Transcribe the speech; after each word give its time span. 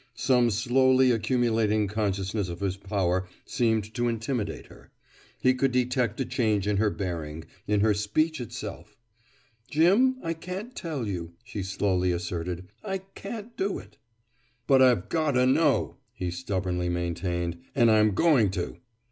Some 0.15 0.49
slowly 0.49 1.11
accumulating 1.11 1.87
consciousness 1.87 2.49
of 2.49 2.59
his 2.61 2.75
power 2.75 3.27
seemed 3.45 3.93
to 3.93 4.07
intimidate 4.07 4.65
her. 4.65 4.89
He 5.39 5.53
could 5.53 5.71
detect 5.71 6.19
a 6.19 6.25
change 6.25 6.65
in 6.67 6.77
her 6.77 6.89
bearing, 6.89 7.45
in 7.67 7.81
her 7.81 7.93
speech 7.93 8.41
itself. 8.41 8.97
"Jim, 9.69 10.15
I 10.23 10.33
can't 10.33 10.75
tell 10.75 11.07
you," 11.07 11.33
she 11.43 11.61
slowly 11.61 12.11
asserted. 12.11 12.67
"I 12.83 12.97
can't 13.13 13.55
do 13.55 13.77
it!" 13.77 13.99
"But 14.65 14.81
I've 14.81 15.07
got 15.07 15.37
'o 15.37 15.45
know," 15.45 15.97
he 16.13 16.31
stubbornly 16.31 16.89
maintained. 16.89 17.59
"And 17.75 17.91
I'm 17.91 18.15
going 18.15 18.49
to." 18.57 18.77